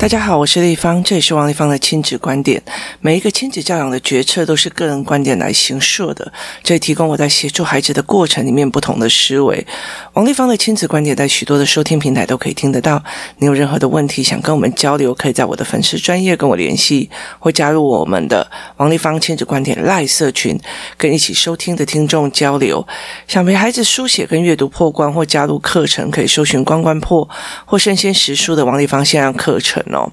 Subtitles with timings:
[0.00, 2.62] 大家好，我是丽芳，这里是王丽芳的亲子观点。
[3.00, 6.32] 每一个亲子教养的决策都是个人观点来形设的，
[6.62, 9.66] 这里提供我在协助孩子的过程里面不同的思维。
[10.12, 13.02] 王丽芳的亲子观点在许多的收听平台都可以听得到。
[13.38, 17.10] 你有任何的问题想跟我们交流，可以在我的粉丝专业跟我联系，
[17.40, 20.56] 或加入我们的王丽芳亲子观点赖社群，
[20.96, 22.86] 跟一起收听的听众交流。
[23.26, 27.28] 想陪孩子书写跟阅读破关，或加入课程，可以搜寻关关破
[27.64, 29.84] 或生鲜识书的王丽芳线上课程。
[29.92, 30.10] 哦，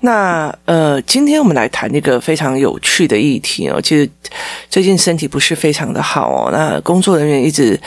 [0.00, 3.80] 那呃，今天我们来谈一个非常有趣的议题哦。
[3.80, 4.08] 其实
[4.68, 7.78] 最近身体不是非常的好哦，那工作人员一直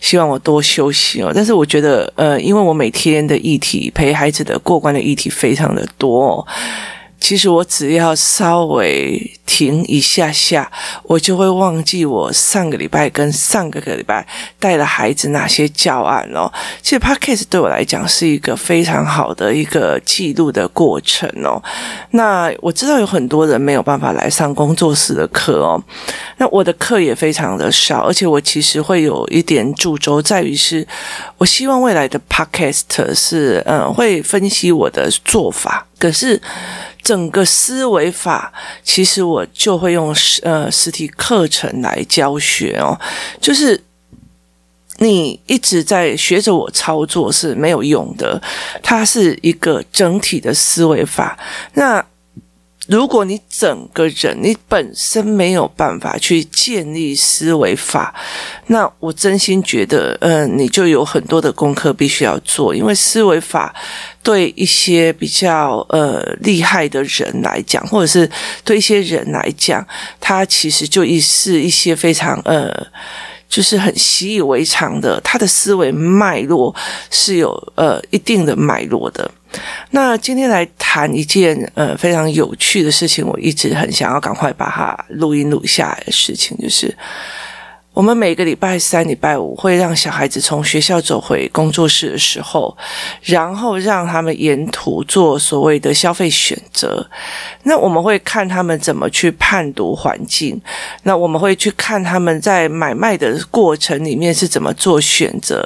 [0.00, 6.46] 希望我多休息哦，但是我觉得呃，因为我每天的议题陪孩子的过关的议题非常的多哦。
[7.24, 10.70] 其实我只要稍微停一下下，
[11.04, 14.26] 我就会忘记我上个礼拜跟上个个礼拜
[14.60, 16.52] 带了孩子哪些教案哦。
[16.82, 21.62] 其实 Podcast 对我来讲是一个非常好的一个记录的过程哦。
[22.10, 25.82] 那我知道有很多人没有办法来上工作室的课哦。
[26.36, 30.86] 那我的课也非常的少，而且我其实会有一点主轴在于是，
[31.38, 36.38] 我希望未来的 Podcast 是嗯会分析我的做法，可是。
[37.02, 38.50] 整个思维法，
[38.82, 42.98] 其实我就会用呃实体课程来教学哦，
[43.38, 43.78] 就是
[44.96, 48.40] 你一直在学着我操作是没有用的，
[48.82, 51.38] 它是一个整体的思维法。
[51.74, 52.02] 那
[52.86, 58.14] 如果你整个人你本身没有办法去建立思维法，
[58.66, 63.74] 那我真心觉得，嗯、你就有很多的功课必须要做，因为思维法
[64.22, 68.30] 对一些比较呃厉害的人来讲，或者是
[68.64, 69.86] 对一些人来讲，
[70.20, 72.70] 他其实就一是一些非常呃，
[73.48, 76.74] 就是很习以为常的，他的思维脉络
[77.10, 79.30] 是有呃一定的脉络的。
[79.90, 86.92] 那今天来谈一件呃非常有趣的事情，我一直很想要赶快把它录音录下来的事情，就是
[87.94, 92.76] 我们每个礼拜三、礼拜五会让小孩子从学校走回工作室的时候，
[93.22, 97.08] 然后让他们沿途做所谓的消费选择。
[97.62, 100.60] 那我们会看他们怎么去判读环境，
[101.04, 105.64] 那我们会去看他们在买卖的过程里面是怎么做选择。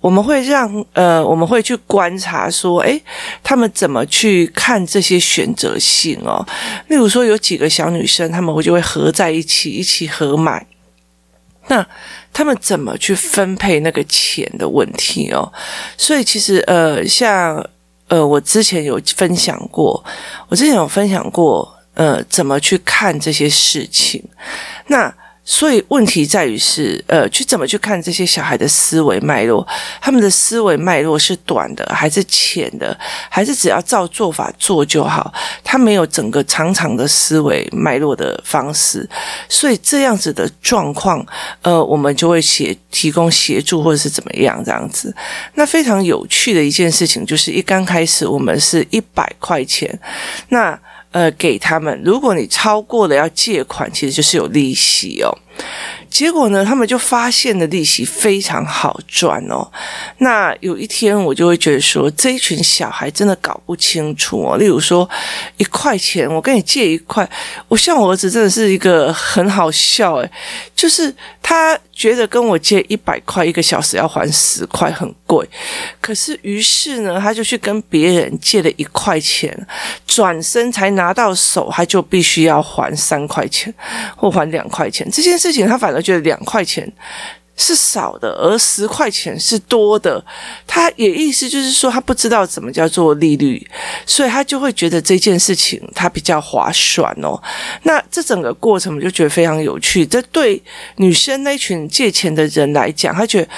[0.00, 3.00] 我们会让呃，我们会去观察说，诶，
[3.40, 6.44] 他们怎么去看这些选择性哦？
[6.88, 10.66] 例如说，有几个小女生，他们会就会合在一起，一起合买。
[11.72, 11.86] 那
[12.34, 15.50] 他们怎么去分配那个钱的问题哦？
[15.96, 17.66] 所以其实呃，像
[18.08, 20.04] 呃，我之前有分享过，
[20.48, 24.22] 我之前有分享过呃，怎么去看这些事情。
[24.88, 25.12] 那。
[25.44, 29.66] 所以问题在于是，呃，去怎么去看这些小孩的思维脉络？
[30.00, 32.96] 他们的思维脉络是短的，还是浅的？
[33.28, 35.34] 还是只要照做法做就好？
[35.64, 39.08] 他没有整个长长的思维脉络的方式。
[39.48, 41.26] 所以这样子的状况，
[41.62, 45.12] 呃，我们就会协提供协助或者是怎么样这样子。
[45.54, 49.98] 那非常有趣的一件事情就是，一刚开始我们是一百块钱，
[50.50, 50.78] 那。
[51.12, 55.30] 呃，给他们，如果你超过了要借款，其实就是有利息哦。
[56.08, 59.66] 结果呢，他们就发现了利息非常好赚哦。
[60.18, 64.56] 那有一天，我就会觉得说，这一群小孩真的搞不清楚哦。
[64.56, 65.08] 例如说，
[65.58, 67.28] 一块钱，我跟你借一块，
[67.68, 70.30] 我像我儿子真的是一个很好笑诶，
[70.74, 75.48] 就是他觉得跟我借一百块一个小时要还十块很贵，
[76.00, 79.66] 可是于是呢，他就去跟别人借了一块钱，
[80.06, 83.72] 转身才拿到手，他就必须要还三块钱
[84.14, 85.10] 或还两块钱。
[85.10, 86.02] 这件事情他反而。
[86.02, 86.92] 觉得两块钱
[87.62, 90.22] 是少的，而十块钱是多的。
[90.66, 93.64] 他也意思就是说，他不知道怎么叫做利率，
[94.04, 97.40] 所以他就会觉得这件事情他比较划算哦。
[97.84, 100.04] 那这整个过程我就觉得非常有趣。
[100.04, 100.60] 这对
[100.96, 103.48] 女生那群借钱的人来讲，他觉得。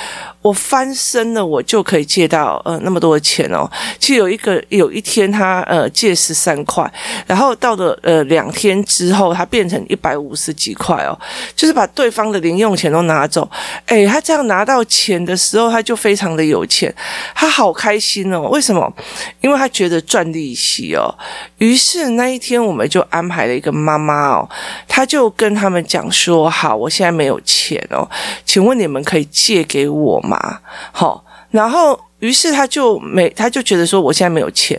[0.45, 3.67] 我翻身了，我就可以借到呃那么多的钱哦。
[3.99, 6.85] 其实有一个有一天他呃借十三块，
[7.27, 11.19] 然后到了呃两天之后，他变成一百五十几块哦，
[11.57, 13.51] 就是把对方的零用钱都拿走。
[13.87, 16.95] 诶，他这样拿到钱的时候，他就非常的有钱，
[17.35, 18.43] 他好开心哦。
[18.51, 18.93] 为什么？
[19.41, 21.09] 因为他觉得赚利息哦。
[21.57, 24.47] 于是那一天我们就安排了一个妈妈哦，
[24.87, 28.07] 他就跟他们讲说：好，我现在没有钱哦，
[28.45, 30.34] 请问你们可以借给我吗？
[30.39, 30.61] 啊，
[30.93, 34.79] 好，然后于是他就没，他就觉得说，我现在没有钱，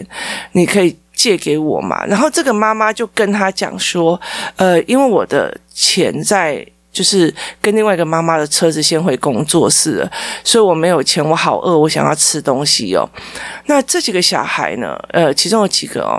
[0.53, 2.05] 你可以借给我嘛。
[2.05, 4.19] 然后这个妈妈就跟他讲说，
[4.55, 6.65] 呃，因为我的钱在。
[6.95, 10.09] 就是跟另外一个妈妈的车子先回工作室了，
[10.45, 13.05] 所以我没有钱，我好饿，我想要吃东西哦。
[13.65, 14.97] 那这几个小孩呢？
[15.09, 16.15] 呃，其中有几个哦。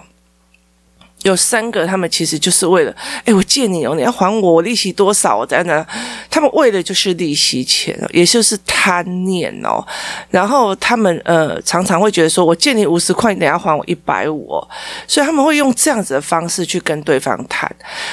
[1.26, 2.94] 有三个，他们其实就是为了，
[3.24, 5.36] 哎，我借你哦，你要还我，我利息多少？
[5.36, 5.84] 我在那，
[6.30, 9.84] 他们为的就是利息钱，也就是贪念哦。
[10.30, 14.62] 然后他们呃，常常会觉得说，我借你五十块，你等下还我一百五，
[15.08, 17.68] 所以他们会用这样子的方式去跟对方谈。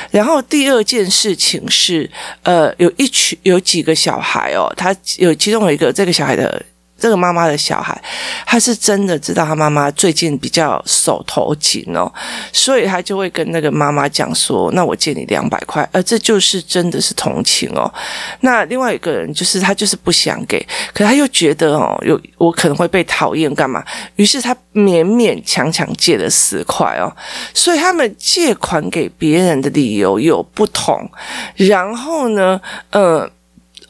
[0.10, 2.10] 然后第二件事情是，
[2.42, 6.62] 呃，有一群有几个小孩哦，他有其中有一个这个小孩的。
[7.04, 8.02] 这个妈妈的小孩，
[8.46, 12.10] 他是真的知道他妈妈最近比较手头紧哦，
[12.54, 17.94] 所以他就会跟那个妈妈讲说：“那我借你两百块。”而，这就是真的是同情哦。
[18.40, 23.84] 那另外一个人就是他就是不想给，可他又觉得哦，有我可能会被讨厌干嘛？
[24.16, 27.12] 于是他勉勉强强借了十块哦。
[27.54, 31.12] 所以他们借款给别人的理由有不同。
[31.58, 32.62] 然后呢，
[32.92, 33.30] 呃。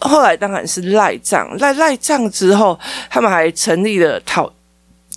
[0.04, 2.80] 后来当然是赖账，赖赖账之后，
[3.10, 4.52] 他们还成立了讨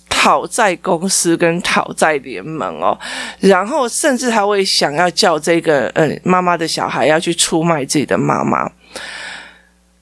[0.09, 2.97] 讨债公司跟讨债联盟哦，
[3.39, 8.69] 然后甚至他会想要叫这个嗯妈妈的小孩要去出卖自己的妈妈。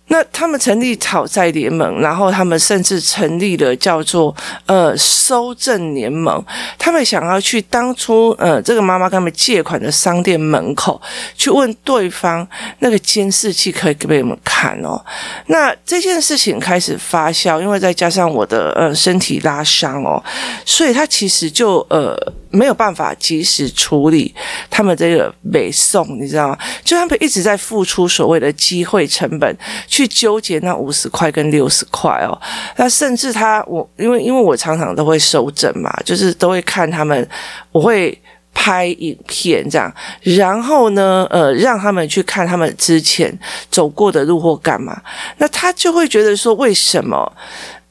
[0.08, 4.36] 那他们成立讨债联盟，然后他们甚至成立了叫做
[4.68, 6.44] 呃收证联盟。
[6.78, 11.02] 他们想要去当初呃这个妈妈跟他们借款的商店门口
[11.36, 12.48] 去问对方
[12.80, 15.04] 那个监视器可以给我们看哦。
[15.48, 20.24] 那这件事情开始发酵，因为再加上我的呃身体拉伤哦，
[20.64, 22.16] 所以他其实就呃。
[22.56, 24.34] 没有办法及时处理
[24.70, 26.58] 他们这个北宋，你知道吗？
[26.84, 29.58] 就他们一直在付出所谓的机会成本，
[29.88, 32.40] 去纠结那五十块跟六十块哦。
[32.78, 37.28] 那甚至他我因为因为我常常都会收证嘛，就是都会看他们，
[37.72, 38.18] 我会
[38.54, 43.38] 拍影片这样，然后呢，呃，让他们去看他们之前
[43.70, 45.02] 走过的路或干嘛。
[45.38, 47.32] 那他就会觉得说，为什么？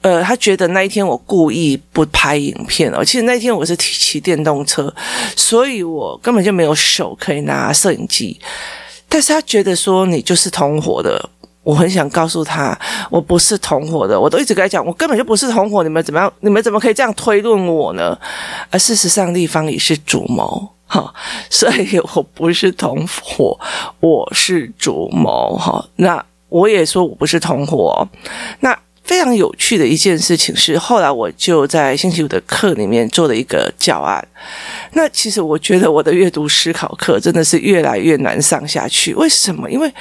[0.05, 4.95] 呃，他觉得那一天我故意不拍影片哦，其实那一天我是骑电动车，
[5.35, 8.39] 所以我根本就没有手可以拿摄影机。
[9.09, 11.31] 但是他觉得说你就是同伙的，
[11.62, 12.79] 我很想告诉他
[13.11, 16.31] 我不是同伙的，我都一直跟他讲，我根本就不是同伙，你们怎么样？
[16.41, 18.15] 你们怎么可以这样推论我呢？
[18.69, 21.11] 而事实上，立方也是主谋哈，
[21.49, 23.59] 所以我不是同伙，
[24.00, 25.83] 我是主谋哈。
[25.97, 28.07] 那我也说我不是同伙，
[28.61, 28.79] 那。
[29.05, 34.27] 非常有趣的一件事情是，后来我就在星期五的课里面做了一个教案。
[34.93, 39.15] 那其实我觉得我的阅读思考课真的是越来越难上下去。
[39.15, 39.71] 为什么？
[39.71, 39.93] 因为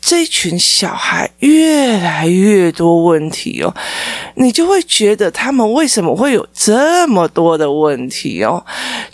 [0.00, 3.74] 这一群小孩越来越多问题哦，
[4.34, 8.62] 你就会觉得他们为什么会有这么多的问题哦？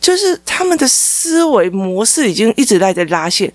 [0.00, 3.52] 就是他们的思维模式已经一直在在拉线。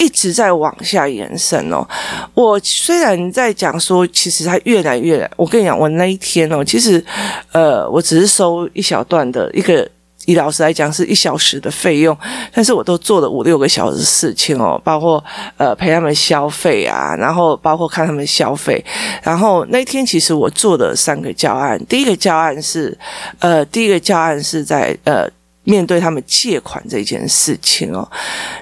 [0.00, 1.86] 一直在往下延伸哦。
[2.34, 7.04] 我虽然在讲说，其实它越来越，我跟你讲，我那一天哦，其实
[7.52, 9.86] 呃，我只是收一小段的一个，
[10.24, 12.16] 以老师来讲是一小时的费用，
[12.52, 15.22] 但是我都做了五六个小时事情哦，包括
[15.58, 18.82] 呃陪他们消费啊，然后包括看他们消费，
[19.22, 22.96] 然后那一天其实我做了三个教案，第一个教案是
[23.40, 25.28] 呃，第一个教案是在呃。
[25.70, 28.02] 面对他们借款这件事情哦，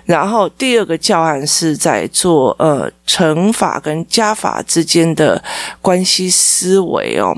[0.04, 5.42] 然后第二个教案是在做呃乘法跟加法之间的
[5.80, 7.34] 关系思维哦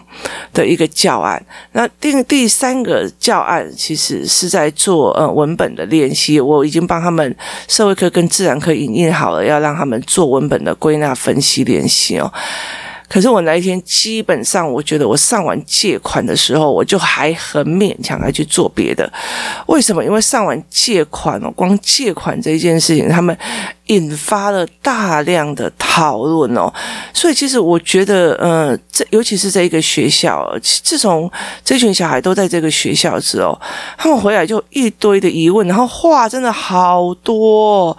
[0.53, 1.41] 的一个教案，
[1.71, 7.37] 那第第三个教案其实是在做呃文本的练习，我已经帮他们
[7.69, 12.33] 社会科跟自然科引印好了，要让他们做文本的归纳分析练习哦。
[13.11, 19.13] 可是我那一天基本上，我觉得我上完借款的时候，我就还很勉强来去做别的。
[19.67, 20.05] 为什么？
[20.05, 23.37] 因为上完借款哦，光借款这件事情，他们。
[23.91, 26.73] 引发了大量的讨论哦，
[27.13, 31.29] 所以其实我觉得，呃，这尤其是这一个学校，自从
[31.65, 33.61] 这群小孩都在这个学校之后，
[33.99, 37.97] 他们回来就一堆的疑问，然后话真的好多，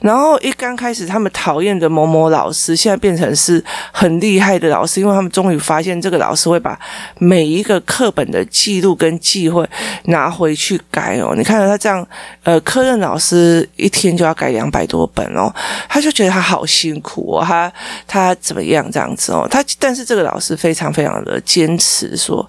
[0.00, 6.78] 然后一刚开始他们讨厌的某某老师，现在变成是很厉害的老师，因为他们终于发现这个老师会把
[7.18, 9.68] 每一个课本的记录跟记会
[10.04, 11.34] 拿回去改哦。
[11.36, 12.06] 你看到他这样，
[12.44, 15.33] 呃，科任老师一天就要改两百多本。
[15.34, 15.54] 哦，
[15.88, 17.72] 他就觉得他好辛苦哦，他
[18.06, 19.46] 他怎么样这样子哦？
[19.50, 22.48] 他但是这个老师非常非常的坚持说，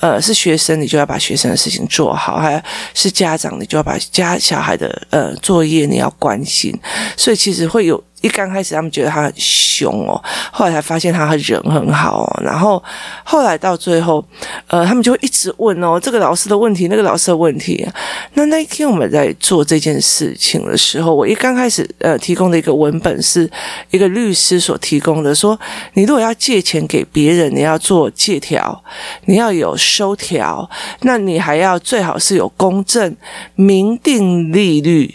[0.00, 2.62] 呃，是学生你就要把学生的事情做好，还
[2.94, 6.72] 是家长你就要把家小孩的呃作业你要关心，
[7.16, 10.20] 所以其实会有一刚开始他们觉得他很凶哦，
[10.52, 12.40] 后来才发现他人很好哦。
[12.42, 12.82] 然后
[13.24, 14.24] 后来到最后，
[14.66, 17.86] 呃，他们就会一直问哦，这个老师的问题，那个老师的问题。
[18.34, 23.48] 那那一天我们在做这件事情的时候，我一刚开始呃提供的一个文本是
[23.90, 25.58] 一个律师所提供的，说
[25.94, 28.82] 你如果要借钱给别人，你要做借条，
[29.26, 30.68] 你要有收条，
[31.02, 33.16] 那你还要最好是有公证，
[33.54, 35.14] 明定利率。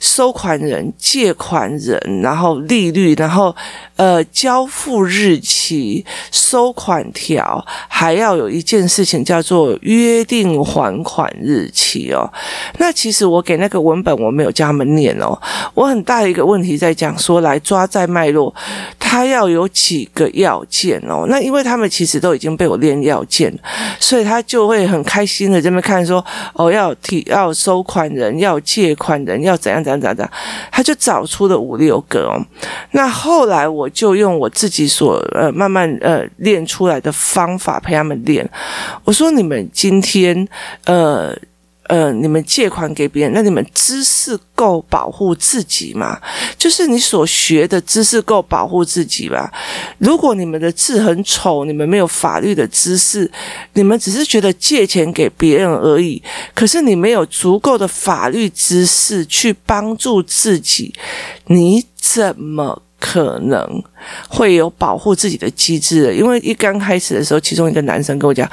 [0.00, 3.54] 收款人、借款人，然后利率，然后
[3.96, 12.30] 呃交付日期、收款条，还要有一件事情叫做约定还款日期哦。
[12.78, 15.40] 那其实我给那个文本我没有叫他们念哦，
[15.72, 18.54] 我很大一个问题在讲说，来抓在脉络，
[18.98, 21.26] 它要有几个要件哦。
[21.28, 23.56] 那因为他们其实都已经被我练要件，
[23.98, 26.22] 所以他就会很开心的这么看说，
[26.52, 29.85] 哦要提要收款人、要借款人要怎样。
[29.86, 30.32] 这样这样这样，
[30.72, 32.34] 他就找出了五六个哦。
[32.90, 38.48] 那后来我就用我自己所呃慢慢呃练出来的方法陪他们练。
[39.04, 40.48] 我说：你们今天
[40.86, 41.34] 呃。
[41.88, 46.20] 呃，你们借款给别人，那你们知识够保护自己吗？
[46.58, 49.52] 就是你所学的知识够保护自己吧？
[49.98, 53.30] 如果你们的字很丑，你们没有法律的知识，
[53.74, 56.22] 你们只是觉得借钱给别人而已，
[56.54, 60.92] 可是你没有足够的法律知识去帮助自己，
[61.46, 62.82] 你怎么？
[63.12, 63.64] 可能
[64.28, 68.50] 会有保护自己的机制，因为一刚开始的时候，其中一个男生跟我讲：“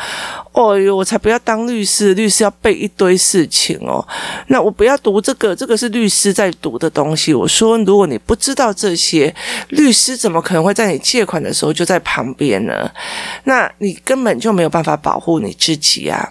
[0.54, 4.06] 哦哟，我才不要当律师，律师要背一堆事情哦。
[4.48, 9.34] 那我不要读这个，这个是律师在读的东西。”我说：“如果你不知道这些，
[9.70, 12.88] 律师怎么可能会在你借款的时候就在旁边呢？
[13.46, 16.30] 那你根本就没有办法保护你自己啊。”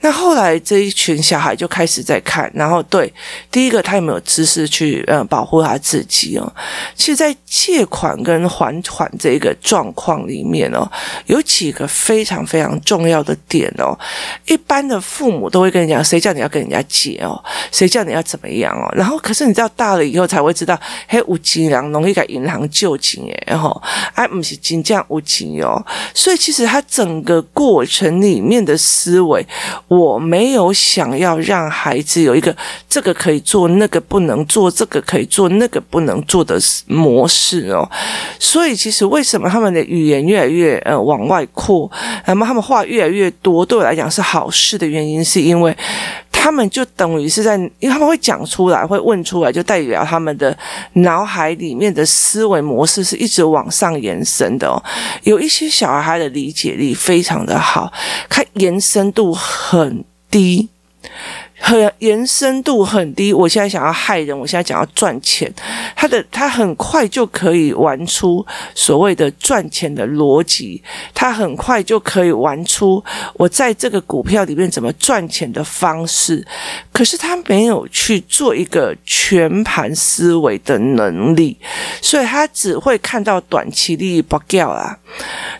[0.00, 3.12] 那后来这一群小孩就开始在看，然后对
[3.50, 6.52] 第一个他有没有知识去呃保护他自己哦？
[6.94, 10.88] 其实，在借款跟还款这个状况里面哦，
[11.26, 13.98] 有几个非常非常重要的点哦。
[14.46, 17.42] 一般的父母都会跟你讲，谁叫你要跟人家借哦？
[17.72, 18.86] 谁叫你要怎么样哦？
[18.94, 23.80] 然后可是你知道大了以后才会知道，嘿，有钱人容易给银行救钱耶，然后
[24.14, 25.84] 哎，不是真正有钱哦。
[26.14, 29.44] 所以其实他整个过程里面的思维。
[29.88, 32.54] 我没有想要让孩子有一个
[32.88, 37.88] 这个可以做，那个不能做，这个可以做，那个不能做的模式哦。
[38.38, 41.90] 所以其实为什么他们的语言越来越呃往外扩，
[42.26, 45.76] 那么他们话越来越多，对我来讲是好事的原因，是因为。
[46.36, 50.56] 他们就等于是在，因为他们会讲出来，会问出来，就代表他们的
[50.92, 54.80] 脑海里面的思维模式是一直往上延伸的哦。
[55.24, 57.92] 有一些小孩的理解力非常的好，
[58.28, 60.68] 他延伸度很低。
[61.58, 63.32] 很延伸度很低。
[63.32, 65.52] 我现在想要害人，我现在想要赚钱，
[65.94, 68.44] 他的他很快就可以玩出
[68.74, 70.82] 所谓的赚钱的逻辑，
[71.14, 73.02] 他很快就可以玩出
[73.34, 76.46] 我在这个股票里面怎么赚钱的方式。
[76.92, 81.56] 可是他没有去做一个全盘思维的能力，
[82.00, 84.98] 所以他只会看到短期利益不掉啦，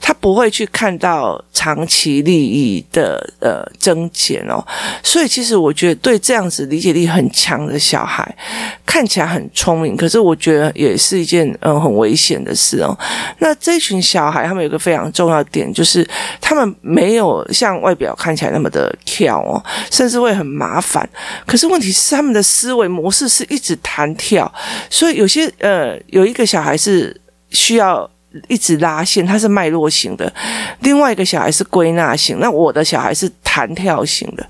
[0.01, 1.43] 他不会去看到
[1.75, 4.65] 长期利益的呃增减哦。
[5.03, 5.97] 所以其实我觉得。
[6.07, 8.23] 对这样子理解力很强的小孩，
[8.85, 12.97] 看起来很聪明，可是我觉得也是一件嗯很危险的事哦。
[13.41, 16.07] 那这群小孩，他们有个非常重要的点，就是
[16.41, 21.09] 他们没有像外表看起来那么的跳哦，甚至会很麻烦。
[21.45, 24.53] 可是问题是，他们的思维模式是一直弹跳，
[24.89, 27.21] 所以有些呃，有一个小孩是
[27.51, 28.09] 需要。
[28.49, 30.27] 一直拉线，它是脉络型的；
[30.81, 34.47] 另外一个小孩是归纳型，那我的小孩是弹跳型的。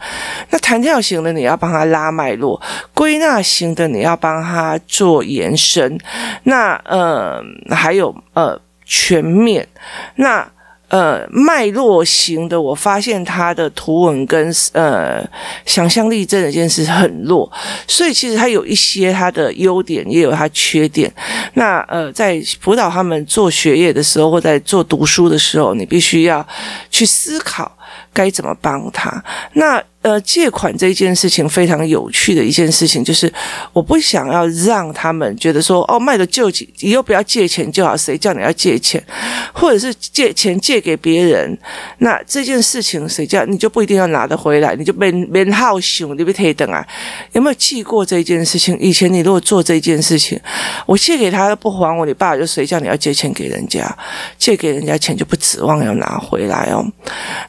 [0.51, 2.61] 那弹跳型的你要帮他拉脉络，
[2.95, 5.99] 归纳型的你要帮他做延伸。
[6.45, 7.41] 那呃，
[7.71, 9.67] 还有呃，全面
[10.17, 10.47] 那。
[10.97, 15.23] 呃，脉络型的，我发现他的图文跟呃
[15.67, 17.53] 想象力这件事很弱，
[17.87, 21.13] 所以其实他有一些他的优点，也有他缺点。
[21.53, 26.47] 那呃，在辅导他们做学业的时候，或在做读书的时候，你必须要
[26.91, 27.76] 去思考
[28.13, 29.23] 该怎么帮他。
[29.55, 29.83] 那。
[30.03, 33.33] 呃，借款这件事情非常有趣的一件事情，就是
[33.73, 39.03] 我不想要让他们觉得说，哦，卖了救急，以后不要借钱就好，谁叫你要借钱，
[39.53, 41.59] 或者是借钱借给别人，
[41.99, 46.87] 那这件事情谁叫你就不一定要拿得回来，你就没没好熊，你不可以等啊？
[47.33, 48.79] 有没有记过这件事情？
[48.79, 50.41] 以前你如果做这件事情，
[50.87, 53.85] 我借给他不还我，你爸就谁叫你要借钱给人家？
[54.39, 56.87] 借给人家钱就不指望要拿回来哦。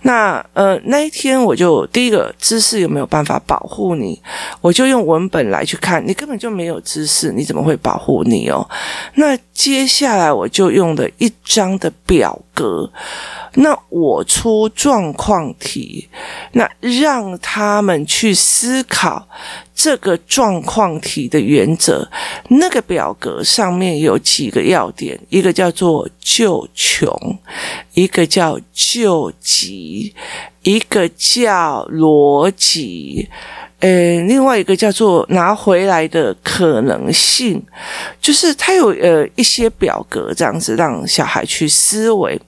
[0.01, 4.21] 那那呃那一天我就第一个知识有没有办法保护你，
[4.59, 8.67] 我就用文本来去看，你根本就没有知识，你怎么会保护你哦？
[9.15, 12.91] 那接下来我就用了一张的表格。
[13.53, 16.07] 那我出状况题，
[16.51, 19.27] 那让他们去思考
[19.73, 22.07] 这个状况题的原则。
[22.49, 27.11] 那个表格上面有几个要点，一个叫做救穷，
[27.93, 30.13] 一个叫救急，
[30.61, 33.27] 一个叫逻辑，
[33.79, 37.59] 呃，另外一个叫做拿回来的可能性，
[38.21, 42.39] 就是它有呃一些表格这样子让小孩去思维。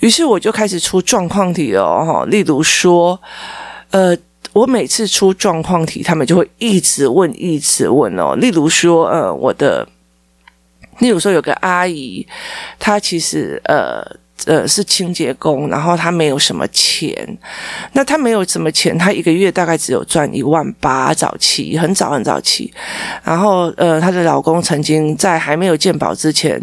[0.00, 3.20] 于是我就开始出状况题了哦，例如说，
[3.90, 4.16] 呃，
[4.52, 8.34] 我每次出状况题，他们就会一直问，一直问哦。
[8.36, 9.86] 例如说，呃，我的，
[10.98, 12.26] 例如说有个阿姨，
[12.78, 14.23] 她其实呃。
[14.46, 17.14] 呃，是清洁工，然后他没有什么钱，
[17.92, 22.72] 那他没有什么钱，他一个月大概只有赚一万八，早期很早很早期，
[23.22, 26.60] 然后呃，她的老公曾经在还没有健保之前，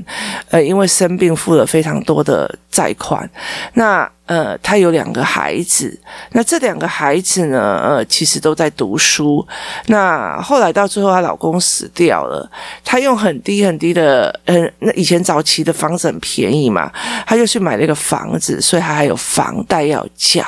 [0.50, 3.30] 呃，因为生病付了非常多的债款，
[3.74, 4.10] 那。
[4.32, 6.00] 呃，她有两个孩子，
[6.32, 9.46] 那这两个孩子呢，呃，其实都在读书。
[9.88, 12.50] 那后来到最后，她老公死掉了，
[12.82, 16.90] 她用很低很低的，嗯、那以前早期的房子很便宜嘛，
[17.28, 20.46] 她就去买了一个房子，所以她还有房贷要缴。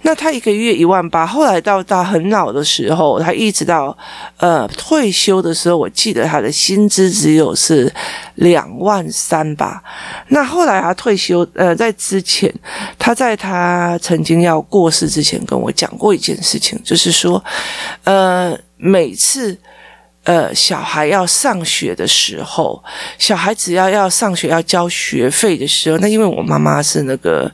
[0.00, 3.96] 那她一个月一万八，后来到到很老的时候，她一直到
[4.38, 7.88] 呃退休的时候，我记得她的薪资只有是
[8.34, 9.80] 两万三吧。
[10.30, 12.52] 那后来她退休，呃，在之前
[12.98, 13.11] 她。
[13.12, 17.44] 他在他曾经要过世之前跟我讲过一件事情，就是说，
[18.04, 19.54] 呃，每次
[20.24, 22.82] 呃小孩要上学的时候，
[23.18, 27.50] 小孩只要要上学要交学费的时候，那因为我妈妈是那个。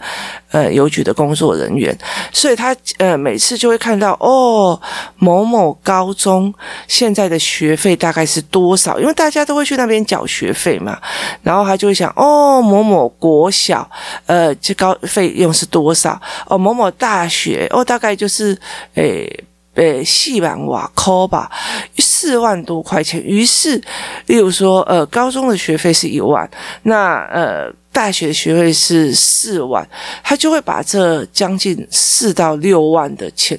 [0.51, 1.95] 呃，邮局的工作人员，
[2.33, 4.81] 所以他呃每次就会看到哦，
[5.17, 6.51] 某某高中
[6.87, 8.99] 现在的学费大概是多少？
[8.99, 10.99] 因为大家都会去那边缴学费嘛，
[11.43, 13.87] 然后他就会想哦，某某国小
[14.25, 16.19] 呃这高费用是多少？
[16.47, 18.59] 哦，某某大学哦，大概就是
[18.95, 19.31] 诶
[19.79, 21.51] 诶四万瓦扣吧，
[21.97, 23.23] 四万多块钱。
[23.23, 23.81] 于是，
[24.27, 26.49] 例如说呃高中的学费是一万，
[26.83, 27.73] 那呃。
[27.99, 29.85] 大学学费是四万，
[30.23, 33.59] 他就会把这将近四到六万的钱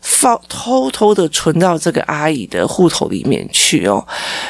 [0.00, 4.04] 放偷偷的存到这个阿姨的户头里面去哦。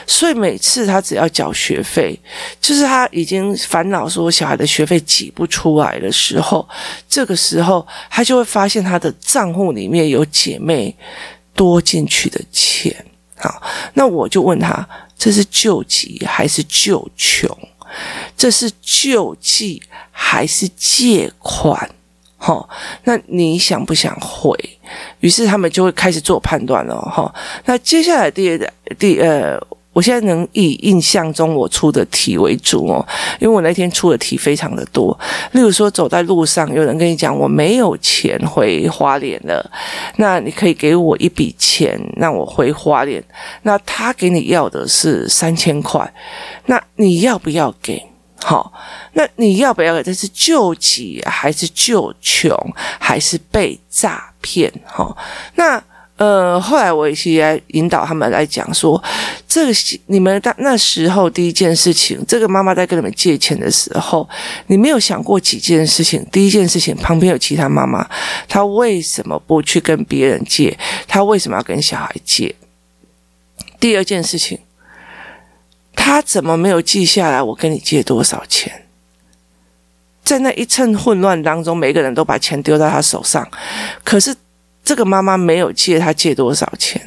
[0.06, 2.18] 所以每次他只要缴学费，
[2.58, 6.66] 就是他已经烦恼说小孩的学费挤不出来的时候，
[7.06, 10.96] 这个时候他就会发现他的账户里面有姐妹
[11.54, 13.04] 多进去的钱。
[13.36, 17.46] 好，那我就问他，这是救急还是救穷？
[18.36, 21.90] 这是救济还是借款？
[22.36, 22.68] 哈，
[23.02, 24.56] 那你想不想回？
[25.20, 27.00] 于是他们就会开始做判断了。
[27.00, 29.60] 哈，那接下来第二第二，
[29.92, 33.04] 我现在能以印象中我出的题为主哦，
[33.40, 35.18] 因为我那天出的题非常的多。
[35.52, 39.68] 例如说，走在路上，有人跟你讲我没有钱回花莲了，
[40.16, 43.22] 那你可以给我一笔钱让我回花莲。
[43.62, 46.12] 那他给你要的是三千块，
[46.66, 48.00] 那你要不要给？
[48.44, 48.72] 好，
[49.14, 50.02] 那你要不要给？
[50.04, 52.56] 这是救急还是救穷，
[53.00, 54.72] 还是被诈骗？
[54.86, 55.16] 哈，
[55.56, 55.82] 那
[56.18, 59.02] 呃，后来我一起来引导他们来讲说，
[59.46, 59.72] 这个
[60.06, 64.28] 你们当那时候第一件事情，这个妈妈在跟你们借钱的时候，
[64.66, 66.26] 你没有想过几件事情？
[66.32, 68.04] 第一件事情，旁边有其他妈妈，
[68.48, 70.76] 她为什么不去跟别人借？
[71.06, 72.54] 她为什么要跟小孩借？
[73.78, 74.58] 第二件事情。
[75.94, 77.40] 她怎么没有记下来？
[77.40, 78.86] 我跟你借多少钱？
[80.24, 83.48] 在那一阵混乱当中，每个人都把钱丢在他手上。
[84.02, 84.34] 可是
[84.88, 86.98] 这个妈妈没有借他借多少钱，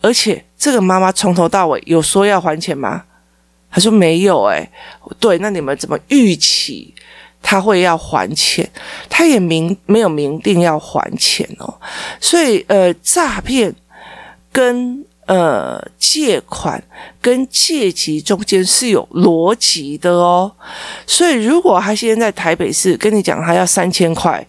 [0.00, 3.02] 而且这个妈妈从头到尾有说要还钱吗？
[3.68, 4.44] 他说没有。
[4.44, 4.70] 哎，
[5.18, 6.94] 对，那你们怎么预期
[7.42, 8.70] 他会要还钱？
[9.10, 11.80] 他也明没有明定要还钱哦。
[12.20, 13.74] 所以呃，诈骗
[14.52, 15.04] 跟。
[15.28, 16.82] 呃，借款
[17.20, 20.50] 跟借急中间是有逻辑的哦，
[21.06, 24.42] 所以如果他现在在台北市跟你讲他要三千块，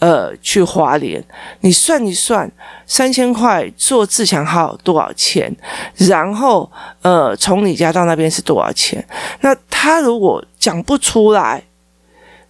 [0.00, 1.22] 呃，去花莲，
[1.60, 2.50] 你算一算
[2.84, 5.54] 三千块坐自强号多少钱，
[5.96, 6.68] 然后
[7.02, 9.06] 呃，从你家到那边是多少钱？
[9.40, 11.62] 那他如果讲不出来。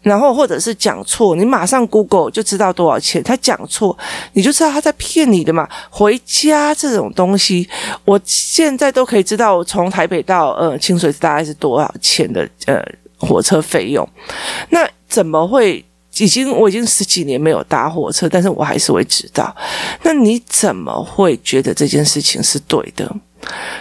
[0.05, 3.23] 然后或者是讲错，你马上 Google 就知道多少钱。
[3.23, 3.97] 他讲错，
[4.35, 5.67] 你就知道他在骗你的嘛。
[5.89, 7.67] 回家这种东西，
[8.05, 12.85] 我现在都可以知道，从台北到呃清水大概是多少钱的呃
[13.17, 14.07] 火车费用。
[14.69, 15.83] 那怎么会
[16.19, 19.57] 已经我已经十几年没有搭火车，但是我还是会知道。
[20.03, 23.11] 那你怎么会觉得这件事情是对的？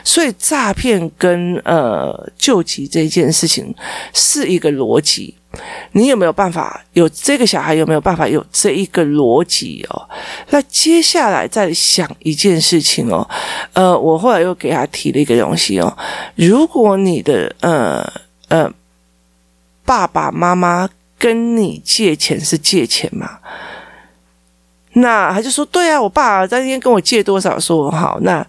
[0.04, 3.76] 所以诈骗跟呃救急这件事情
[4.14, 5.36] 是一个逻辑。
[5.92, 10.10] 你有没有办法有这个小孩有没有办法有这一个逻辑哦？
[10.50, 13.28] 那接下来再想一件事情哦，
[13.74, 15.96] 呃，我后来又给他提了一个东西哦，
[16.36, 18.04] 如果你的呃
[18.48, 18.72] 呃
[19.86, 20.90] 爸爸妈妈
[21.20, 23.40] 跟你借钱是借钱吗？
[24.94, 28.46] 那他就说对啊，我爸在那天跟我借多少，说好，那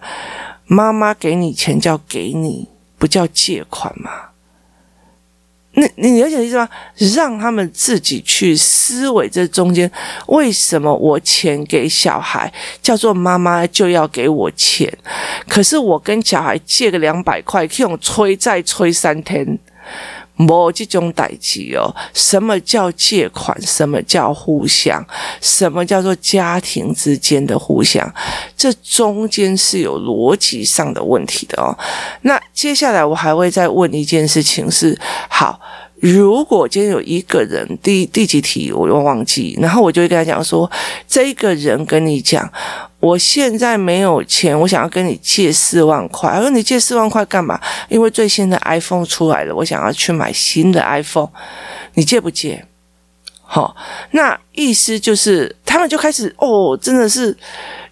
[0.65, 4.11] 妈妈给你钱叫给你，不叫借款吗？
[5.75, 6.67] 那你了解意思吗？
[7.15, 9.91] 让他们自己去思维这中间，
[10.27, 14.91] 为什么我钱给小孩叫做妈妈就要给我钱，
[15.47, 19.59] 可是我跟小孩借个两百块，用催再催三天。
[20.35, 23.59] 没这种代志哦，什么叫借款？
[23.61, 25.05] 什么叫互相？
[25.39, 28.13] 什么叫做家庭之间的互相？
[28.57, 31.77] 这中间是有逻辑上的问题的哦。
[32.21, 35.59] 那接下来我还会再问一件事情是：好，
[35.99, 40.69] 如果今天有一个人，第第几题我又忘记，然后我就会跟他讲说，
[41.07, 42.51] 这个人跟你讲。
[43.01, 46.31] 我现在没有钱，我想要跟你借四万块。
[46.31, 47.59] 他说：“你借四万块干嘛？
[47.87, 51.29] 因为最新的 iPhone 出来了，我想要去买新的 iPhone。
[51.93, 52.65] 你借不借？”
[53.47, 53.75] 好，
[54.11, 57.35] 那意思就是他们就开始哦，真的是。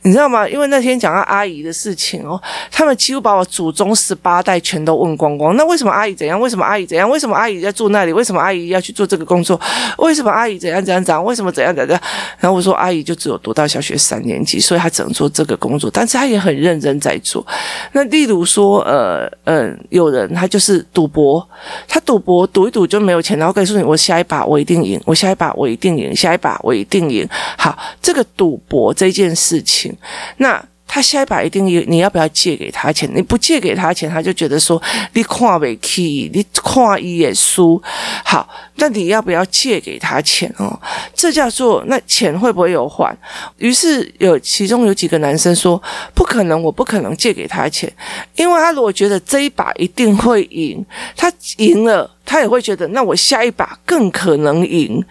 [0.06, 0.46] 你知道吗？
[0.46, 2.38] 因为那天讲到阿姨的事情哦，
[2.70, 5.56] 他们几乎把我祖宗十八代全都问光光。
[5.56, 6.38] 那为什么阿姨怎样？
[6.38, 7.10] 为什么阿姨怎样？
[7.10, 8.12] 为什么阿姨在住那里？
[8.12, 9.58] 为什么阿姨要去做这个工作？
[10.00, 11.24] 为什么阿姨怎样怎样怎样？
[11.24, 12.02] 为什么怎样怎样？
[12.38, 17.46] 然后我说阿姨就只有读到小学三年级，所以她只能做这个工作，但是她也很认真在做。
[17.94, 21.48] 那例如说，呃嗯、呃，有人他就是赌博，
[21.88, 29.96] 他赌博赌一赌就没有钱，然后告诉你：“我下一把我一定赢，我下一把我一定赢，下一把我一定赢。”好，这个赌博这件事情。
[30.38, 33.10] 那他下一把一定有，你要不要借给他钱？
[33.16, 34.80] 你不借给他钱，他就觉得说
[35.14, 37.82] 你看不起，你看一眼输。
[38.24, 40.80] 好，那你要不要借给他钱哦？
[41.16, 43.18] 这叫做那钱会不会有还？
[43.58, 45.82] 于是有其中有几个男生说
[46.14, 47.92] 不可能，我不可能借给他钱，
[48.36, 50.86] 因为他如果觉得这一把一定会赢，
[51.18, 55.04] 他赢了，他也会觉得那我下一把更可能赢，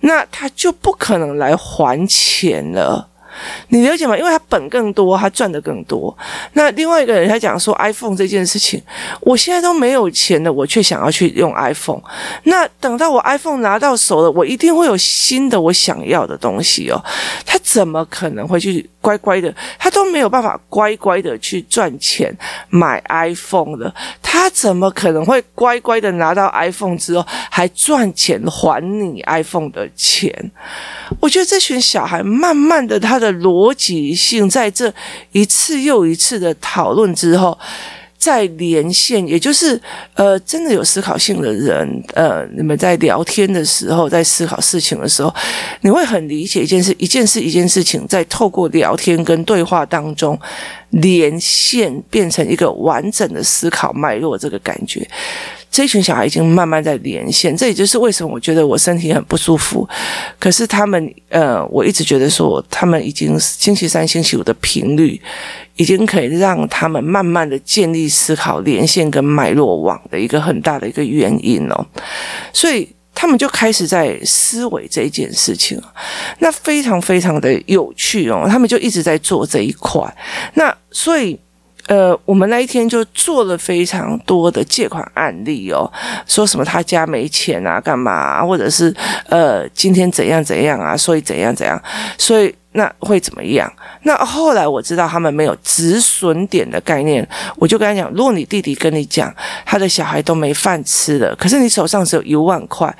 [0.00, 3.06] 那他就不可能来还钱了。
[3.68, 4.16] 你了解吗？
[4.16, 6.16] 因为他本更多，他赚的更多。
[6.54, 8.82] 那另外一个人他讲说 iPhone 这件事情，
[9.20, 12.00] 我现在都没有钱了，我却想要去用 iPhone。
[12.44, 17.04] 那等到我 iPhone 拿到手了，我一定会有新的我想要的东西哦。
[17.44, 19.54] 他怎么可能会去乖乖的？
[19.78, 22.34] 他都没有办法乖乖的去赚钱
[22.70, 23.94] 买 iPhone 了。
[24.22, 30.32] 他怎么可能会乖乖的拿到 iPhone 之后还赚钱还你 iPhone 的钱？
[31.20, 33.25] 我觉得这群小孩慢慢的他的。
[33.32, 34.92] 的逻辑性，在这
[35.32, 37.58] 一次又一次的讨论之后，
[38.18, 39.80] 再连线，也就是
[40.14, 45.32] 呃，真的有思考性的人，呃，你们在聊天的时候，在思考事情的时候，
[45.82, 50.38] 你会很理解一件事，一件事，一件事情，在透过聊天跟对话当中
[51.00, 55.06] 连线，变成一个完整的思考脉络，这个感觉。
[55.70, 59.86] 这群小孩已经慢慢在连线，这也就是为什么我觉得我身体很不舒服。
[60.38, 65.20] 可是他们，呃，我一直觉得说，他们已经星期三、星期五的频率，
[65.74, 71.86] 已经可以让他们慢慢的建立思考连线跟脉络网的一个很大的一个原因哦。
[72.54, 75.82] 所以他们就开始在思维这件事情，
[76.38, 78.46] 那非常非常的有趣哦。
[78.48, 80.00] 他们就一直在做这一块，
[80.54, 81.36] 那所以。
[81.88, 85.88] 呃，我们那一天就做了非常多的借款案例哦，
[86.26, 88.92] 说什么他家没钱啊，干嘛，或者是
[89.28, 91.80] 呃，今天怎样怎样啊，所以怎样怎样，
[92.18, 92.52] 所以。
[92.76, 93.72] 那会怎么样？
[94.02, 99.34] 那后来我知道他们没有止损点的概念，我就跟他讲：如果你弟弟跟你讲
[99.64, 102.94] 他的小孩都没饭吃了，可是你手上只有一万块，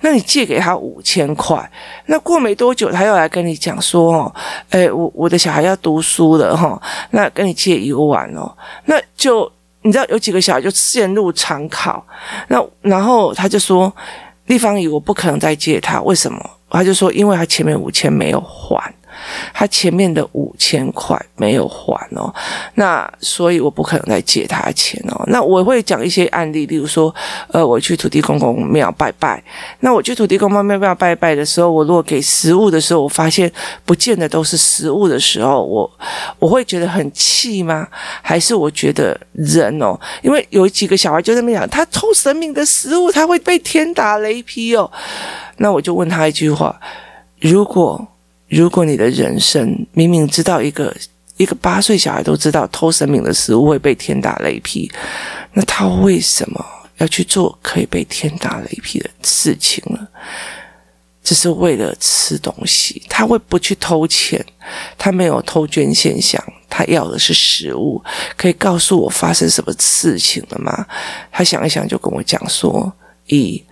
[0.00, 1.70] 那你借给他五千块，
[2.06, 4.34] 那过没多久他又来跟你讲说：哦，
[4.70, 8.50] 诶，我我的小孩要读书了哈，那跟你借一万哦，
[8.86, 9.50] 那就
[9.82, 12.02] 你知道有几个小孩就陷入长考，
[12.48, 13.92] 那然后他就说：
[14.46, 16.50] 丽芳姨，我不可能再借他，为什么？
[16.70, 18.94] 他就说：因为他前面五千没有还。
[19.52, 22.32] 他前面的五千块没有还哦，
[22.74, 25.24] 那所以我不可能再借他钱哦。
[25.28, 27.14] 那我会讲一些案例，例如说，
[27.52, 29.42] 呃，我去土地公公庙拜拜，
[29.80, 33.50] 那我去土地公公庙庙拜拜的时候，我如果给食物的时候，我发现
[33.84, 35.90] 不见得都是食物的时候，我
[36.38, 37.86] 我会觉得很气吗？
[38.22, 44.90] 还是我觉得人哦，因为有几个小孩就在那边讲，他偷神明的食物，他会被天打雷劈哦。
[45.58, 46.78] 那我就问他一句话：
[47.40, 48.06] 如果
[48.48, 50.94] 如果你的人生明明知道一个
[51.36, 54.90] 一个八岁小孩都知道偷神明的食物会被天打雷劈，
[55.52, 56.64] 那他为什么
[56.96, 60.08] 要去做可以被天打雷劈的事情呢？
[61.22, 64.42] 只是为了吃东西，他会不去偷钱，
[64.96, 68.02] 他没有偷捐现象，他要的是食物。
[68.34, 70.86] 可以告诉我发生什么事情了吗？
[71.30, 72.90] 他想一想就跟我讲说：
[73.26, 73.62] 一。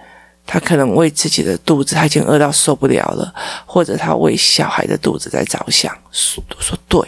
[0.47, 3.35] 他可能为自己的肚子，他已经饿到受不了了，
[3.67, 5.93] 或者他为小孩的肚子在着想。
[6.13, 7.01] 说说对，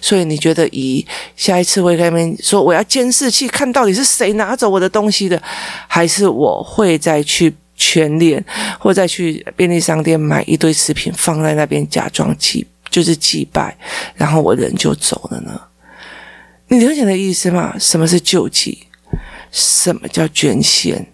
[0.00, 5.42] 所以你觉得，姨下一次会跟他们说，我要监视器看到底是谁拿走我的东西的，
[5.88, 8.44] 还是我会再去全脸，
[8.78, 13.76] 或再去便利商店买一堆食品放在那边假装祭，就是祭拜，
[14.14, 15.60] 然后我人就走了呢？
[16.68, 17.74] 你了解的意思吗？
[17.78, 18.86] 什么是救济？
[19.50, 21.06] 什么叫捐献？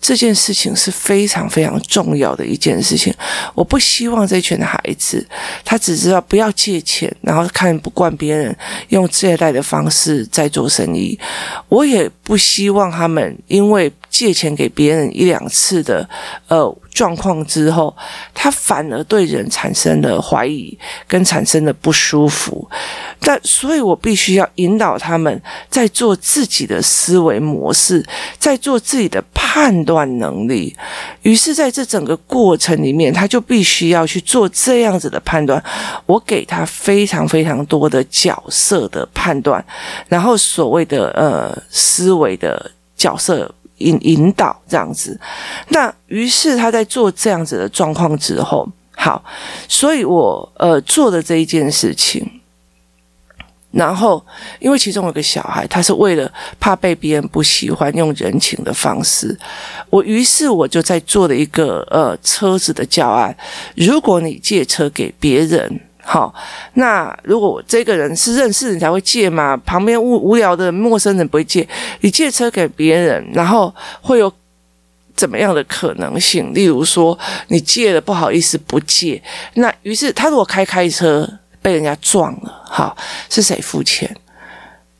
[0.00, 3.12] 这件事情是非常非常重要的一件事情。
[3.54, 5.26] 我不希望这群的孩子，
[5.64, 8.56] 他只知道不要借钱，然后看不惯别人
[8.88, 11.18] 用借贷的方式在做生意。
[11.68, 16.08] 我也不希望他们因为借钱给别人一两次的
[16.48, 17.94] 呃状况之后，
[18.32, 20.74] 他反而对人产生了怀疑，
[21.06, 22.66] 跟产生了不舒服。
[23.20, 28.02] 但所以，我必须要引导他们在做自己的思维模式，
[28.38, 30.74] 在做自己的判断能力。
[31.20, 35.62] 于是，在这整个过程里面，他就必须要去做这样子的判断。
[36.06, 39.62] 我给他非常非常多的角色的判断，
[40.08, 45.18] 然后所谓的呃思维的角色引引导这样子。
[45.68, 49.24] 那于是他在做这样子的状况之后，好，
[49.68, 52.28] 所以我呃做的这一件事情。
[53.72, 54.24] 然后，
[54.58, 59.38] 因为其中有个小孩，他是为了怕被别人不喜欢，用人情的方式。
[59.90, 63.36] 我于是我就在做了一个呃车子的教案。
[63.74, 66.32] 如果你借车给别人，好，
[66.74, 71.68] 那如果这个人是认识你才会借嘛，旁边无无聊的陌生人不会借。
[72.00, 74.32] 你借车给别人，然后会有
[75.16, 76.54] 怎么样的可能性？
[76.54, 79.20] 例如说，你借了不好意思不借，
[79.54, 81.28] 那于是他如果开开车。
[81.62, 82.96] 被人家撞了，好，
[83.28, 84.08] 是谁付钱？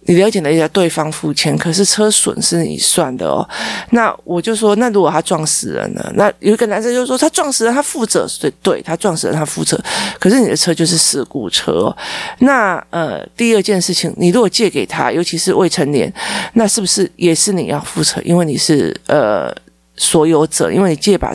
[0.07, 3.47] 你了解了一下，对方付钱，可是车损是你算的哦。
[3.91, 9.79] 那我就说，那如果他撞死人了，那有一个男生就说他撞死人，他负责，对，对他撞死人，他负责。
[10.19, 11.97] 可是你的车就是事故车哦。
[12.39, 16.13] 那呃，第二件事情，你如果借给他，尤其是未成年，
[16.55, 18.23] 那是不是也是你要负责？
[18.23, 19.53] 因为你是呃
[19.97, 21.33] 所有者，因为你借把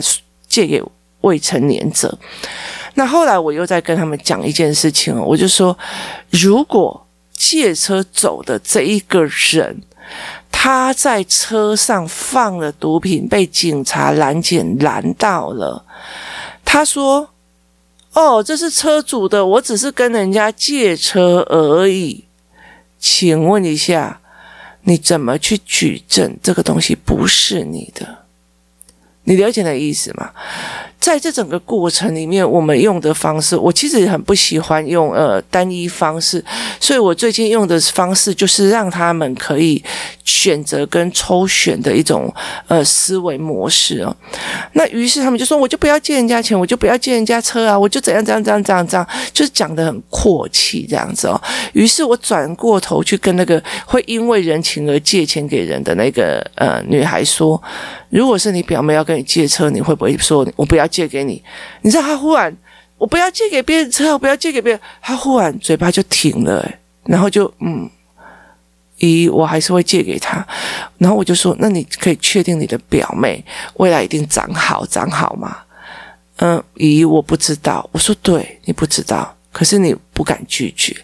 [0.48, 0.82] 借给
[1.20, 2.16] 未成年者。
[2.94, 5.76] 那后来我又在跟他们讲一件事情，我就说，
[6.30, 7.01] 如果
[7.44, 9.82] 借车走的这一个人，
[10.52, 15.84] 他在车上放了毒品，被警察拦检拦到了，
[16.64, 17.30] 他说
[18.14, 22.24] ：“哦，这是车主的，我只是跟人家借车而已。”
[23.00, 24.20] 请问一下，
[24.82, 28.18] 你怎么去举证这个东西不是你的？
[29.24, 30.30] 你了解的意思吗？
[31.02, 36.42] 在这整个过程里面，我们用的方式，我其实很不喜欢用呃单一方式，
[36.78, 39.82] 所以我最近用的方式就是让他们可以
[40.24, 42.32] 选择跟抽选的一种
[42.68, 44.16] 呃思维模式哦。
[44.74, 51.40] 那于是他们就说，我就不要借人家钱，我就不要借人家车啊，我就怎样怎样怎样怎样怎样，就是讲得很阔气这样子哦。
[51.72, 57.60] 于是我转过头去跟那个会因为人情而借钱给人的那个呃女孩说，
[58.12, 60.86] 如果是你表妹要跟你借车，你会不会说我不要？
[60.86, 61.42] 借给你，
[61.80, 62.54] 你知道他忽然，
[62.98, 66.70] 我不要借给别人车，我不要借给别人，他忽然嘴巴就停了，
[67.04, 67.88] 然后就嗯，
[68.98, 70.46] 咦，我还是会借给他，
[70.98, 73.42] 然后我就说，那你可以确定你的表妹
[73.76, 75.56] 未来一定长好长好吗？
[76.36, 80.94] 嗯，咦，我不知道，我说对，你不知道，可是你不敢拒绝，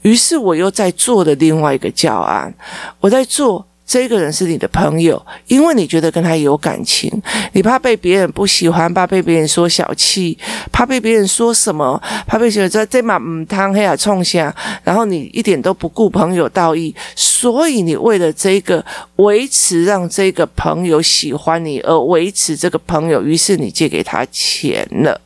[0.00, 2.54] 于是我又在做的另外一个教案，
[3.00, 3.66] 我在做。
[3.86, 7.08] 这个人是你的朋友，因为你觉得跟他有感情，
[7.52, 10.36] 你怕被别人不喜欢，怕被别人说小气，
[10.72, 18.84] 怕被别人说什么，怕被别人说这马嗯汤黑啊冲下，然后你一点都不顾朋友道义，所以你为了这个
[19.16, 25.20] 维持让这个朋友喜欢你而维持这个朋友，于是你借给他钱了，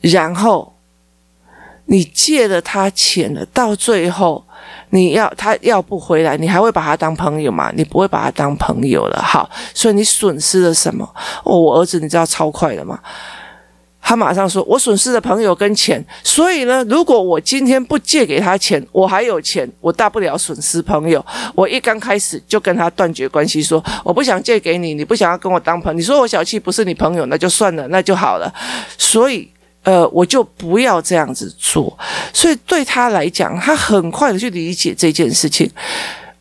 [0.00, 0.74] 然后
[1.84, 4.42] 你借了他钱了，到最后
[4.90, 7.72] 你要他要不回来，你还会把他当朋友吗？
[7.74, 9.22] 你不会把他当朋友了。
[9.22, 11.08] 好，所以你损失了什么？
[11.44, 12.98] 哦，我儿子，你知道超快的吗？
[14.04, 21.24] 他马上说：“我损失了朋友跟钱，所以呢，如果我今天不借给他钱，我还有钱，我大不了损失朋友。
[21.54, 28.52] 我一刚开始就跟他断绝关系，说我不想借给你，你不想要跟我当朋友，你说我小气不是你朋友，那就算了，那就好了。
[28.98, 29.48] 所以，
[29.82, 31.96] 呃，我就不要这样子做。
[32.32, 35.70] 所以对他来讲，他很快的去理解这件事情。”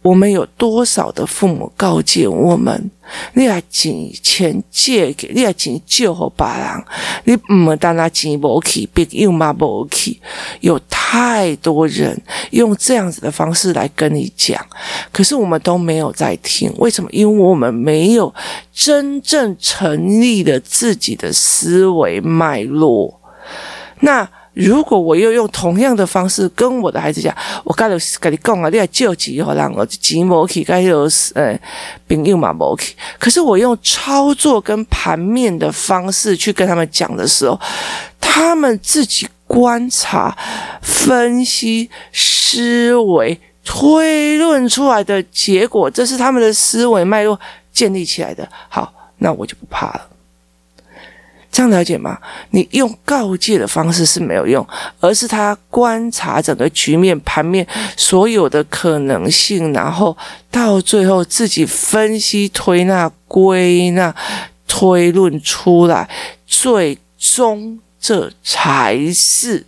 [0.04, 2.90] 我们有多少的父母告诫我们：
[3.36, 6.84] 你来借钱借给，你来钱借给别人，
[7.26, 10.20] 你唔能当他钱无去，别又嘛无去。
[10.62, 14.60] 有太多人用这样子的方式来跟你讲，
[15.12, 16.74] 可是我们都没有在听。
[16.80, 17.08] 为什么？
[17.12, 18.34] 因为我们没有
[18.74, 23.21] 真正成立了自己的思维脉络。
[24.02, 24.28] 那。
[24.54, 27.34] 如果我又用同样的方式跟我的孩子讲，
[27.64, 31.58] 我刚才跟你讲啊，你要救急哦让我急莫去，该有呃
[32.10, 32.94] 朋友嘛莫去。
[33.18, 37.58] 可是我用操作跟盘面的方式去跟他们讲的时候，
[38.20, 40.38] 他们自己观察、
[40.82, 47.40] 分析、思维、推论出来的结果，这是他们的思维脉络
[47.72, 48.46] 建立起来的。
[48.68, 50.11] 好，那我就不怕了。
[51.52, 52.18] 这样了解吗？
[52.52, 54.66] 你用告诫的方式是没有用，
[55.02, 60.16] 而是他观察整个局面、盘面所有的可能性，然后
[60.50, 64.16] 到最后自己分析、推纳、归纳、
[64.66, 66.10] 推论出来，
[66.48, 69.66] 最终这才是，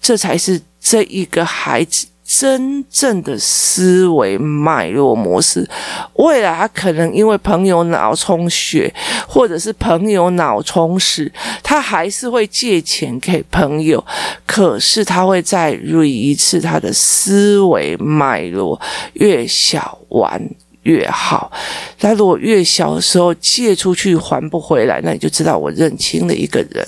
[0.00, 2.06] 这才是这一个孩子。
[2.40, 5.68] 真正的思维脉络模式，
[6.14, 8.92] 未来他可能因为朋友脑充血，
[9.28, 11.30] 或者是朋友脑充实，
[11.62, 14.02] 他还是会借钱给朋友，
[14.46, 18.80] 可是他会再捋一次他的思维脉络，
[19.12, 20.42] 越小玩
[20.82, 21.50] 越好。
[21.98, 26.86] 他如果越小的时候借出去还不回来，那你就知道我认清了一个人。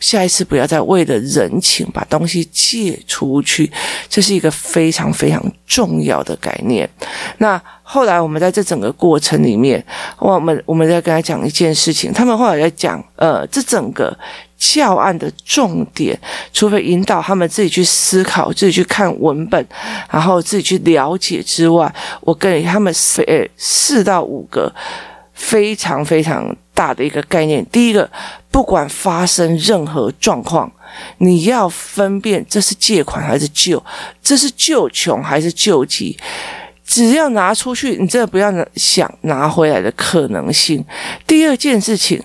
[0.00, 3.70] 下一次不要再为了人情把东西借出去，
[4.08, 6.88] 这是一个非常非常重要的概念。
[7.38, 9.84] 那后来我们在这整个过程里面，
[10.18, 14.16] 我们我们在跟他讲一件事情，他们后来在讲，呃，这整个。
[14.58, 16.18] 教案的重点，
[16.50, 19.64] 除非引导他们自己去思考、自己去看文本，
[20.10, 23.22] 然后自己去了解之外，我给他们四
[23.56, 24.74] 四到五个
[25.34, 27.64] 非常非常大的一个概念。
[27.70, 28.10] 第一个，
[28.50, 30.72] 不管发生任何状况，
[31.18, 33.82] 你要分辨这是借款还是救，
[34.22, 36.18] 这是救穷还是救急。
[36.82, 40.82] 只要拿出去，你真的不要想拿回来的可能性。
[41.26, 42.22] 第二件事情。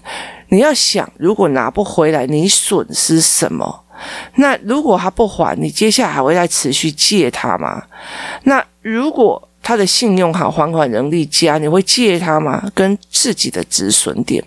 [0.51, 3.85] 你要想，如果拿不回来，你损失什么？
[4.35, 7.83] 那如果他不还，你接下来还会再持续借他吗？
[8.43, 12.69] 那如果他的信用好，还款能力佳，你会借他吗？
[12.73, 14.43] 跟自己的止损点。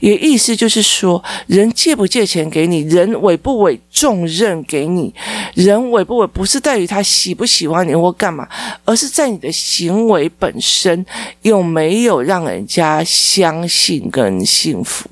[0.00, 5.14] 也意思就是说，人借不借钱给你，人委不委重任给你，
[5.54, 8.48] 人委不委不是在于他喜不喜欢你或干嘛，
[8.84, 11.04] 而是在你的行为本身
[11.42, 15.08] 有没有让人家相信跟幸福，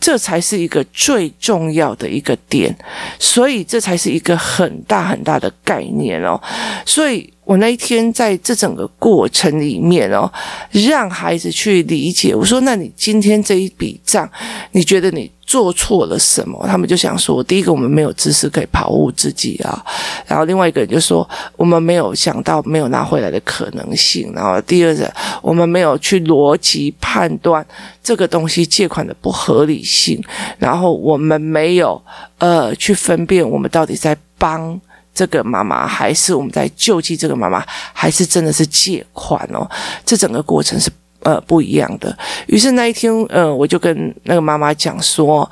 [0.00, 2.76] 这才是一个最重要的一个点，
[3.20, 6.40] 所以这才是一个很大很大的概念哦，
[6.84, 7.32] 所以。
[7.46, 10.30] 我那一天在这整个过程里面哦，
[10.72, 12.34] 让孩子去理解。
[12.34, 14.28] 我说：“那你今天这一笔账，
[14.72, 19.80] 你觉得你做错了什么？”他们就想说：“第一个，我们没有知识可以保护自己啊；
[20.26, 25.08] 然后另外一个人就说，我们没有想到没有拿回来的可能性；然后第二个，
[25.40, 27.64] 我们没有去逻辑判断
[28.02, 30.20] 这个东西借款的不合理性；
[30.58, 32.02] 然后我们没有
[32.38, 34.78] 呃去分辨我们到底在帮。”
[35.16, 39.66] 这个妈妈还是我们在救济这个妈妈，还是真的是借款哦？
[40.04, 42.14] 这整个过程是呃不一样的。
[42.46, 45.50] 于是那一天，呃，我就跟那个妈妈讲说，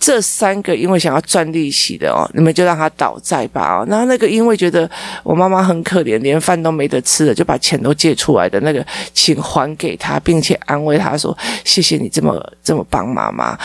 [0.00, 3.86] 这三个因为想要赚利息的哦，你们就让他倒债吧哦。
[3.88, 4.90] 然后那个因为觉得
[5.22, 13.56] 我妈妈很可怜，连饭都没得吃了，就把钱都借出来的那个，请还给他，并且安慰他说：“谢谢你这么这么帮妈妈。”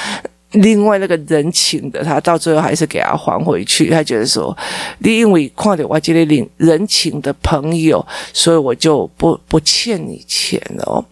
[0.52, 3.90] 另外那个人情的，他到最后还是给他还回去。
[3.90, 4.56] 他觉得说，
[5.00, 11.04] 你因为看到我这个领人情的朋友，所以我就不不欠你钱哦。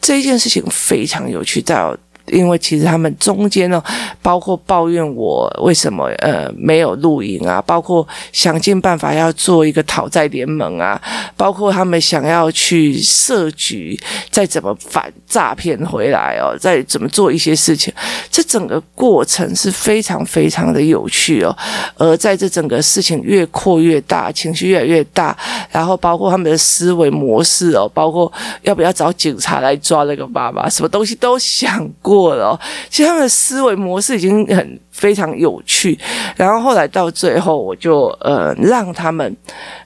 [0.00, 1.96] 这一件事情非常有趣，到
[2.28, 3.82] 因为其实他们中间呢，
[4.20, 11.00] 包括抱怨我为什么呃没有录影啊，包括想尽办法要做一个讨债联盟啊，
[11.36, 13.98] 包括他们想要去设局，
[14.30, 17.92] 再怎么反诈骗回来哦，再怎么做一些事情，
[18.30, 21.56] 这整个过程是非常非常的有趣哦。
[21.96, 25.36] 而在这整个事情越扩越大，情绪越来越大，
[25.70, 32.58] 然后包括他们的思维模式哦，包括要不要找警察来抓那个爸爸，什么东西都想过过了。
[32.88, 34.80] 其实他们的思维模式已经很。
[34.96, 35.98] 非常有趣，
[36.36, 39.36] 然后后来到最后，我就呃让他们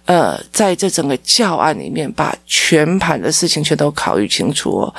[0.05, 4.95] 呃在这整个教案里面把全盘的事情全都考虑清楚哦。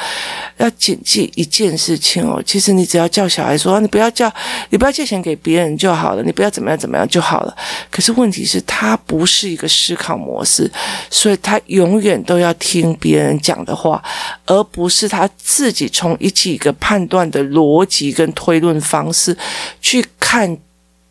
[0.58, 4.32] 要谨记一件事情哦，其实你只要叫小孩说，你不要叫，
[4.70, 7.56] 你不要借钱给别人就好了，你不要怎么样怎么样就好了。
[7.90, 10.70] 可是问题是，他不是一个思考模式，
[11.10, 14.04] 所以他永远都要听别人讲的话，
[14.46, 19.36] 而不是他自己从一几个判断的逻辑跟推论方式
[19.80, 20.01] 去。
[20.20, 20.58] 看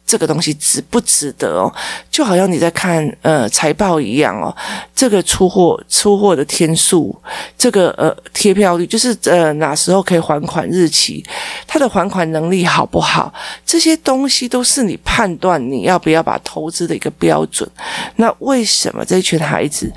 [0.06, 1.72] 这个东西值不值得哦，
[2.10, 4.54] 就好像你在看呃财报一样哦，
[4.92, 7.16] 这个出货出货的天数，
[7.56, 11.24] 这个呃贴票率，就是呃哪时候可以还款日期，
[11.64, 13.32] 它的还款能力好不好，
[13.64, 17.70] 这些东西都是你判断你要不要把投资的一个标准。
[18.16, 19.92] 那为什么这群孩子？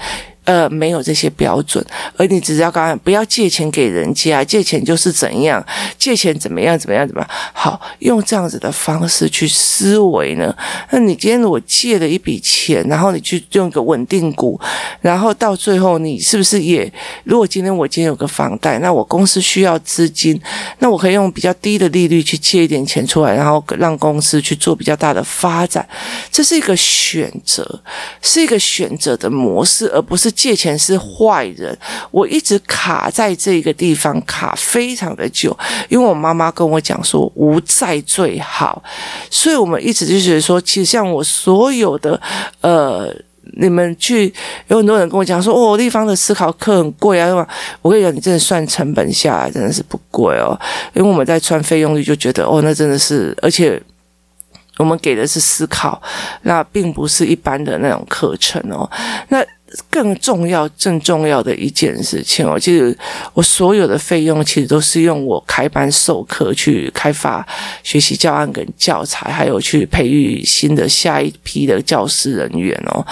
[0.46, 1.84] 呃，没有这些标准，
[2.18, 5.66] 而你只是要告诉不要借钱给人家，借钱就是怎样，
[5.98, 7.30] 借钱怎么样，怎么样，怎么样？
[7.54, 10.54] 好，用这样子的方式去思维呢？
[10.92, 14.60] 那你今天如果借了一笔钱，然后你去用一个稳定股，
[15.00, 16.92] 然后到最后你是不是也？
[17.24, 20.38] 如果今天我今天有个房贷，那我公司需要资金，
[20.80, 25.88] 那我可以用比较低的利率去借一点钱出来，然后让公司去做比较大的发展，
[26.30, 27.82] 这是一个选择，
[28.22, 30.33] 是一个选择的模式，而不是。
[30.34, 31.78] 借钱是坏人，
[32.12, 35.58] 我一直卡在这个地方卡非常的久，
[35.90, 38.84] 因为我妈妈跟我讲说无债最好，
[39.30, 42.20] 所以我们一直就觉得说，其实像我所有的
[42.62, 43.14] 呃，
[43.58, 44.34] 你们去
[44.68, 47.48] 有很多人跟我讲说，哦，立方的思考课很贵啊，
[47.82, 50.60] 我跟你讲，你真的算成本下来真的是不贵哦，
[50.94, 53.82] 因为我们在算费用率就觉得哦，那真的是，而且。
[54.78, 56.02] 我们给的是思考，
[56.42, 58.90] 那并不是一般的那种课程哦。
[59.30, 59.46] 那
[59.90, 62.96] 更重要、更重要的一件事情哦，其实
[63.34, 67.44] 我所有的费用其实都是用我开班授课去开发
[67.82, 73.04] 学习教案跟教材，还有去培育新的下一批的教师人员哦。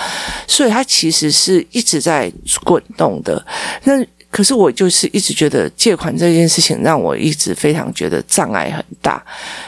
[0.47, 2.31] 所以它其实是一直在
[2.63, 3.43] 滚动的。
[3.83, 3.93] 那
[4.31, 9.21] 可是我就是一直觉得借款这件事情让我一直非常觉得障碍很大，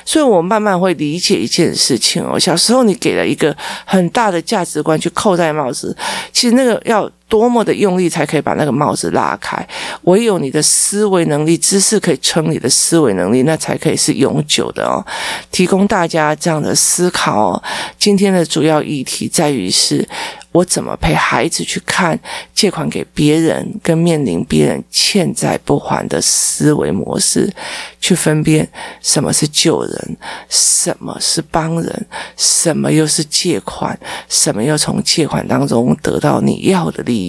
[0.06, 2.40] 所以我慢慢会理解一件事情哦。
[2.40, 3.56] 小时候你给了一个
[3.86, 5.96] 很大的价值观去扣戴帽子，
[6.32, 9.68] 其实那个要多么的用力才可以把那个帽子拉开。
[10.04, 15.04] 唯有你的思维能力、知识可以撑你的思维能力，那才可以是永久的哦。
[15.50, 17.64] 提供大家这样的思考。
[17.98, 20.08] 今天的主要议题在于是。
[20.54, 22.20] 我怎么陪孩子去看
[22.54, 27.52] 借款给别人，跟面临别人欠债不还的思维模式，
[28.00, 28.70] 去分辨
[29.02, 30.18] 什么是救人，
[30.48, 32.06] 什么是帮人，
[32.38, 37.23] 什么又是借款，什么又从借款当中得到你要的利益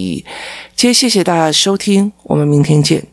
[0.75, 3.05] 今天谢谢大家收听我们明天见。